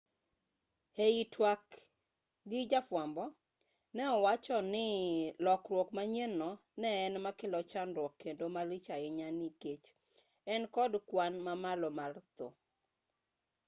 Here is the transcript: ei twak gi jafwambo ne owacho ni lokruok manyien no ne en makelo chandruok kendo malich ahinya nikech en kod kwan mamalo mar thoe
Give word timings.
ei 1.05 1.19
twak 1.33 1.65
gi 2.49 2.61
jafwambo 2.71 3.25
ne 3.95 4.03
owacho 4.15 4.57
ni 4.73 4.85
lokruok 5.45 5.89
manyien 5.97 6.31
no 6.41 6.49
ne 6.81 6.89
en 7.05 7.13
makelo 7.25 7.59
chandruok 7.71 8.13
kendo 8.23 8.45
malich 8.55 8.87
ahinya 8.95 9.29
nikech 9.39 9.85
en 10.53 10.63
kod 10.75 10.93
kwan 11.09 11.33
mamalo 11.45 11.89
mar 11.99 12.13
thoe 12.37 12.53